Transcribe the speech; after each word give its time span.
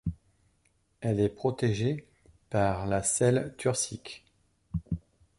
Elle 1.01 1.19
est 1.19 1.29
protégée 1.29 2.07
par 2.49 2.87
la 2.87 3.03
selle 3.03 3.53
turcique. 3.59 4.25